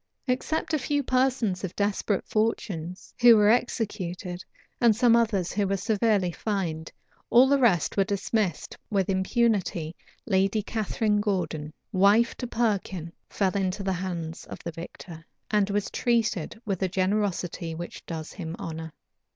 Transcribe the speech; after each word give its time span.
Except 0.25 0.73
a 0.73 0.79
few 0.79 1.03
persons 1.03 1.63
of 1.63 1.75
desperate 1.75 2.25
fortunes, 2.25 3.13
who 3.21 3.37
were 3.37 3.51
executed, 3.51 4.43
and 4.79 4.95
some 4.95 5.15
others 5.15 5.51
who 5.51 5.67
were 5.67 5.77
severely 5.77 6.31
fined, 6.31 6.91
all 7.29 7.47
the 7.47 7.59
rest 7.59 7.95
were 7.97 8.03
dismissed 8.03 8.75
with 8.89 9.11
impunity 9.11 9.95
Lady 10.25 10.63
Catharine 10.63 11.21
Gordon, 11.21 11.71
wife 11.93 12.33
to 12.37 12.47
Perkin 12.47 13.13
fell 13.29 13.55
into 13.55 13.83
the 13.83 13.93
hands 13.93 14.45
of 14.45 14.57
the 14.63 14.71
victor, 14.71 15.23
and 15.51 15.69
was 15.69 15.91
treated 15.91 16.59
with 16.65 16.81
a 16.81 16.87
generosity 16.89 17.75
which 17.75 18.03
does 18.07 18.33
him 18.33 18.55
honor. 18.57 18.91